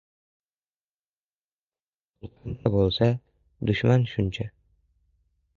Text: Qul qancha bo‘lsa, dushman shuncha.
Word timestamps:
Qul 2.21 2.33
qancha 2.39 2.73
bo‘lsa, 2.77 3.11
dushman 3.71 4.11
shuncha. 4.15 4.51